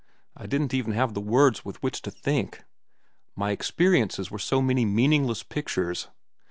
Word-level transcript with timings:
I 0.35 0.47
didn't 0.47 0.73
even 0.73 0.93
have 0.93 1.13
the 1.13 1.21
words 1.21 1.63
with 1.63 1.83
which 1.83 2.01
to 2.01 2.09
think. 2.09 2.63
My 3.35 3.51
experiences 3.51 4.31
were 4.31 4.39
so 4.39 4.59
many 4.59 4.83
meaningless 4.83 5.43
pictures. 5.43 6.07